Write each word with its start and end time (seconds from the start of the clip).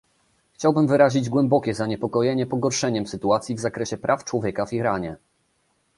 Chciałbym 0.53 0.87
wyrazić 0.87 1.29
głębokie 1.29 1.73
zaniepokojenie 1.73 2.45
pogorszeniem 2.47 3.07
sytuacji 3.07 3.55
w 3.55 3.59
zakresie 3.59 3.97
praw 3.97 4.23
człowieka 4.23 4.65
w 4.65 4.73
Iranie 4.73 5.15